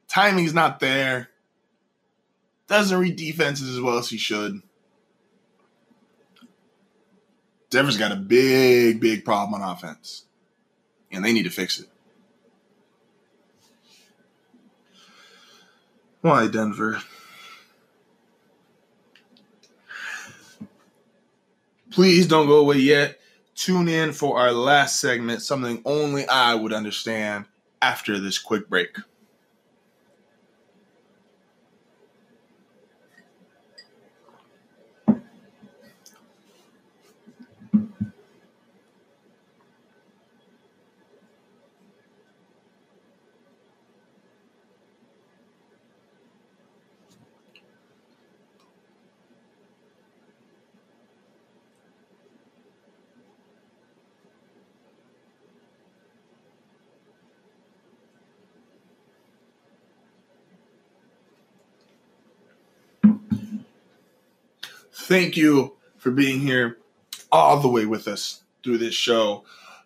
[0.08, 1.30] timing's not there
[2.68, 4.61] doesn't read defenses as well as he should.
[7.70, 10.26] Denver's got a big, big problem on offense,
[11.11, 11.88] and they need to fix it.
[16.22, 17.01] Why, Denver?
[21.91, 23.20] Please don't go away yet.
[23.55, 27.45] Tune in for our last segment, something only I would understand
[27.82, 28.97] after this quick break.
[65.08, 66.78] Thank you for being here
[67.32, 69.45] all the way with us through this show.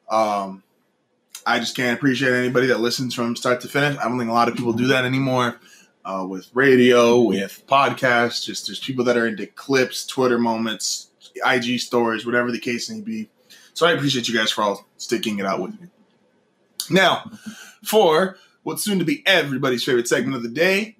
[0.09, 0.63] Um,
[1.45, 3.97] I just can't appreciate anybody that listens from start to finish.
[3.97, 5.59] I don't think a lot of people do that anymore
[6.03, 8.43] uh, with radio, with podcasts.
[8.43, 11.09] Just there's people that are into clips, Twitter moments,
[11.45, 13.29] IG stories, whatever the case may be.
[13.73, 15.87] So I appreciate you guys for all sticking it out with me.
[16.89, 17.31] Now,
[17.83, 20.97] for what's soon to be everybody's favorite segment of the day,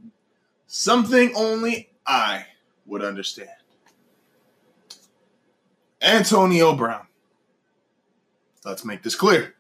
[0.68, 2.46] something only I
[2.86, 3.50] would understand.
[6.02, 7.08] Antonio Brown.
[8.66, 9.56] Let's make this clear.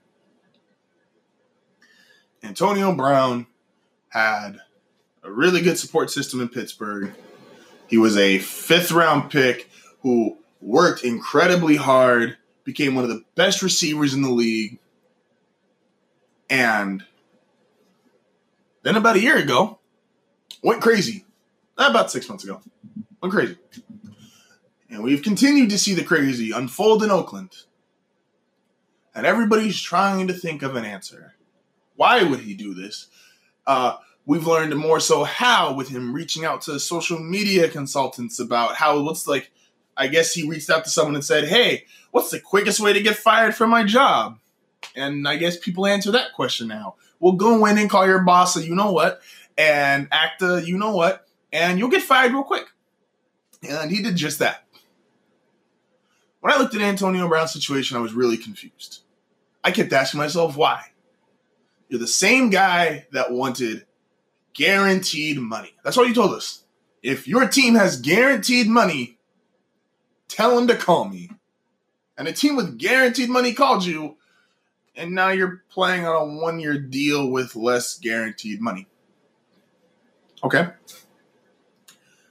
[2.44, 3.48] Antonio Brown
[4.10, 4.60] had
[5.24, 7.14] a really good support system in Pittsburgh.
[7.88, 9.70] He was a fifth round pick
[10.02, 14.80] who worked incredibly hard, became one of the best receivers in the league.
[16.50, 17.04] And
[18.84, 19.80] then about a year ago,
[20.64, 21.26] went crazy.
[21.78, 22.62] About six months ago,
[23.22, 23.58] went crazy.
[24.92, 27.56] And we've continued to see the crazy unfold in Oakland.
[29.16, 31.36] And everybody's trying to think of an answer.
[31.96, 33.08] Why would he do this?
[33.66, 38.76] Uh, we've learned more so how with him reaching out to social media consultants about
[38.76, 39.52] how what's like
[39.96, 43.02] I guess he reached out to someone and said, "Hey, what's the quickest way to
[43.02, 44.39] get fired from my job?"
[44.96, 46.96] And I guess people answer that question now.
[47.20, 49.22] Well, go in and call your boss a you know what
[49.58, 52.68] and act a you know what, and you'll get fired real quick.
[53.70, 54.66] And he did just that.
[56.42, 59.04] When I looked at Antonio Brown's situation, I was really confused.
[59.64, 60.86] I kept asking myself, why?
[61.88, 63.86] You're the same guy that wanted
[64.54, 65.74] guaranteed money.
[65.84, 66.64] That's what you told us.
[67.04, 69.20] If your team has guaranteed money,
[70.28, 71.30] tell them to call me.
[72.18, 74.18] And a team with guaranteed money called you,
[74.96, 78.88] and now you're playing on a one year deal with less guaranteed money.
[80.44, 80.70] Okay.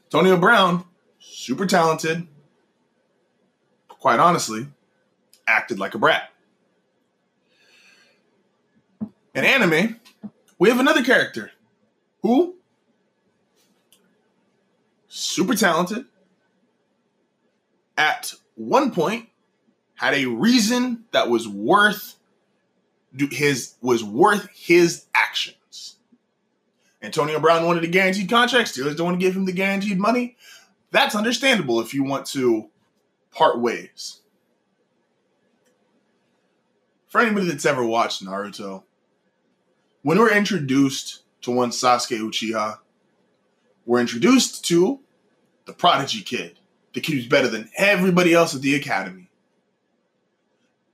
[0.07, 0.85] Antonio Brown,
[1.21, 2.27] super talented,
[4.01, 4.66] quite honestly,
[5.46, 6.30] acted like a brat.
[9.34, 10.01] In anime,
[10.59, 11.53] we have another character
[12.22, 12.57] who
[15.07, 16.07] super talented
[17.96, 19.28] at one point
[19.94, 22.16] had a reason that was worth
[23.30, 25.96] his was worth his actions.
[27.03, 28.70] Antonio Brown wanted a guaranteed contract.
[28.70, 30.36] Steelers don't want to give him the guaranteed money.
[30.90, 32.70] That's understandable if you want to
[33.31, 34.20] part ways.
[37.09, 38.85] For anybody that's ever watched Naruto,
[40.03, 42.78] when we're introduced to one Sasuke Uchiha,
[43.85, 45.01] we're introduced to
[45.66, 46.59] the prodigy kid,
[46.95, 49.28] the kid who's better than everybody else at the academy.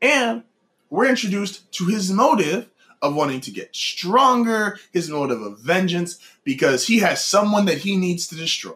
[0.00, 0.44] And
[0.88, 2.70] we're introduced to his motive
[3.02, 7.96] of wanting to get stronger, his motive of vengeance, because he has someone that he
[7.96, 8.72] needs to destroy.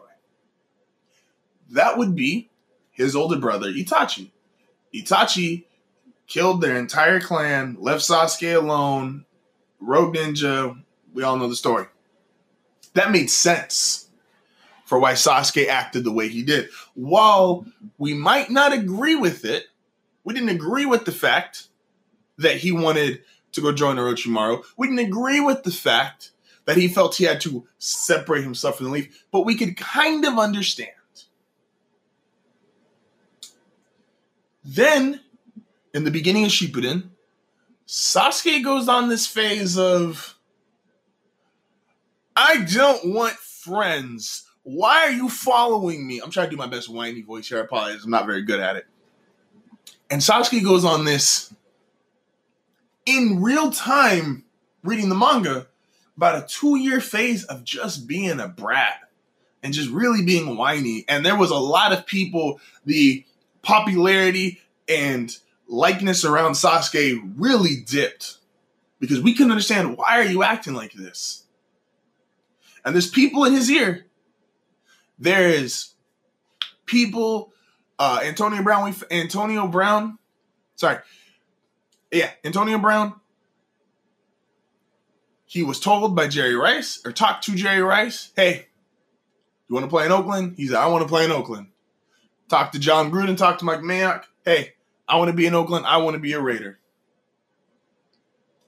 [1.71, 2.50] That would be
[2.91, 4.31] his older brother, Itachi.
[4.93, 5.65] Itachi
[6.27, 9.25] killed their entire clan, left Sasuke alone,
[9.79, 10.81] Rogue Ninja.
[11.13, 11.87] We all know the story.
[12.93, 14.09] That made sense
[14.85, 16.69] for why Sasuke acted the way he did.
[16.93, 17.65] While
[17.97, 19.65] we might not agree with it,
[20.23, 21.67] we didn't agree with the fact
[22.37, 23.23] that he wanted
[23.53, 24.63] to go join Orochimaru.
[24.77, 26.31] We didn't agree with the fact
[26.65, 30.25] that he felt he had to separate himself from the leaf, but we could kind
[30.25, 30.91] of understand.
[34.63, 35.21] Then,
[35.93, 37.09] in the beginning of Shippuden,
[37.87, 40.35] Sasuke goes on this phase of
[42.35, 44.43] I don't want friends.
[44.63, 46.19] Why are you following me?
[46.19, 47.57] I'm trying to do my best whiny voice here.
[47.57, 48.03] I apologize.
[48.03, 48.85] I'm not very good at it.
[50.09, 51.53] And Sasuke goes on this
[53.05, 54.45] in real time,
[54.83, 55.67] reading the manga,
[56.15, 58.99] about a two year phase of just being a brat
[59.63, 61.05] and just really being whiny.
[61.07, 63.25] And there was a lot of people, the
[63.61, 65.35] popularity and
[65.67, 68.37] likeness around Sasuke really dipped
[68.99, 71.45] because we couldn't understand why are you acting like this?
[72.83, 74.05] And there's people in his ear.
[75.19, 75.93] There is
[76.85, 77.53] people
[77.99, 80.17] uh Antonio Brown we Antonio Brown
[80.75, 80.97] sorry.
[82.11, 83.13] Yeah, Antonio Brown
[85.45, 88.67] he was told by Jerry Rice or talked to Jerry Rice, "Hey,
[89.67, 91.70] you want to play in Oakland?" He said, "I want to play in Oakland."
[92.51, 94.25] Talk to Jon Gruden, talk to Mike Mayock.
[94.43, 94.73] Hey,
[95.07, 95.85] I want to be in Oakland.
[95.85, 96.79] I want to be a Raider.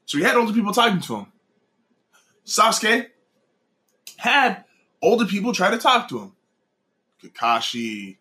[0.06, 1.26] So he had older people talking to him.
[2.46, 3.08] Sasuke
[4.16, 4.64] had
[5.02, 6.32] older people try to talk to him.
[7.22, 8.16] Kakashi,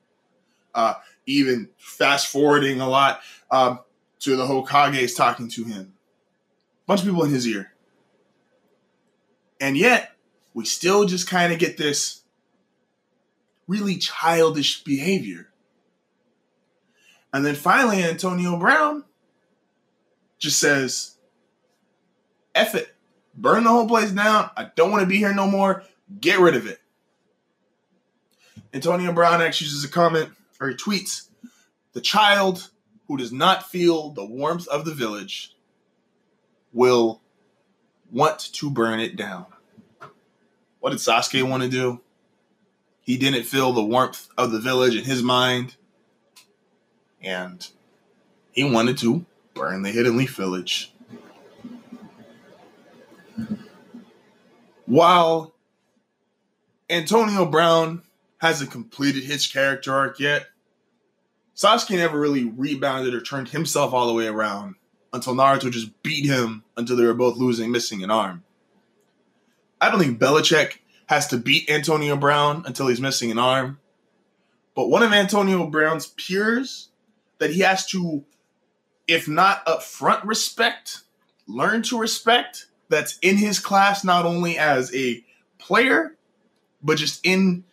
[0.75, 0.95] uh,
[1.27, 3.79] even fast forwarding a lot um,
[4.19, 5.93] to the Hokage's talking to him.
[6.89, 7.73] Bunch of people in his ear.
[9.61, 10.11] And yet,
[10.55, 12.23] we still just kind of get this
[13.69, 15.51] really childish behavior.
[17.33, 19.05] And then finally, Antonio Brown
[20.39, 21.17] just says,
[22.55, 22.95] F it.
[23.35, 24.51] Burn the whole place down.
[24.57, 25.85] I don't want to be here no more.
[26.21, 26.81] Get rid of it.
[28.75, 30.31] Antonio Brown actually uses a comment
[30.61, 31.29] or he tweets
[31.93, 32.71] The child
[33.09, 35.55] who does not feel the warmth of the village
[36.73, 37.21] will
[38.11, 39.47] want to burn it down.
[40.81, 42.01] What did Sasuke want to do?
[43.01, 45.77] He didn't feel the warmth of the village in his mind
[47.23, 47.69] and
[48.53, 50.93] he wanted to burn the Hidden Leaf Village.
[54.93, 55.55] while
[56.91, 58.03] Antonio Brown
[58.43, 60.49] hasn't completed his character arc yet,
[61.57, 64.75] Sasuke never really rebounded or turned himself all the way around
[65.11, 68.45] until Naruto just beat him until they were both losing, missing an arm.
[69.81, 73.79] I don't think Belichick has to beat Antonio Brown until he's missing an arm.
[74.75, 76.91] But one of Antonio Brown's peers
[77.43, 78.25] that he has to,
[79.09, 81.01] if not upfront respect,
[81.49, 85.25] learn to respect, that's in his class, not only as a
[85.59, 86.17] player,
[86.85, 87.65] but just in,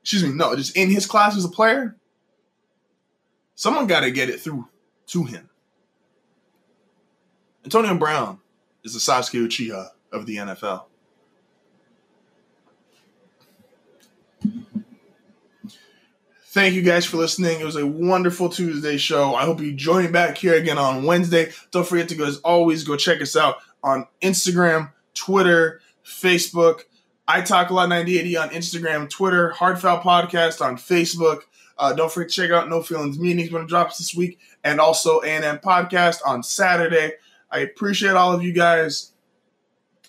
[0.00, 1.96] excuse me, no, just in his class as a player.
[3.56, 4.68] Someone got to get it through
[5.08, 5.50] to him.
[7.64, 8.38] Antonio Brown
[8.84, 10.84] is the Sasuke Uchiha of the NFL.
[16.52, 17.60] Thank you guys for listening.
[17.60, 19.34] It was a wonderful Tuesday show.
[19.34, 21.50] I hope you join me back here again on Wednesday.
[21.70, 26.82] Don't forget to go, as always, go check us out on Instagram, Twitter, Facebook.
[27.26, 31.44] I talk a lot 9080 on Instagram, Twitter, Hard Foul Podcast on Facebook.
[31.78, 34.78] Uh, don't forget to check out No Feelings Meetings when it drops this week, and
[34.78, 37.12] also A&M Podcast on Saturday.
[37.50, 39.12] I appreciate all of you guys.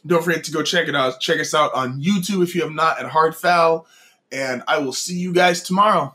[0.06, 1.22] Don't forget to go check it out.
[1.22, 3.88] Check us out on YouTube if you have not at Hard Foul.
[4.30, 6.14] And I will see you guys tomorrow.